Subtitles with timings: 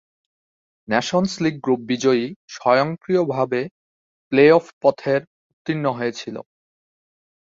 [0.87, 3.61] Nations league group বিজয়ী স্বয়ংক্রিয়ভাবে
[4.31, 6.35] playoff পথের উত্তীর্ণ হয়েছিল।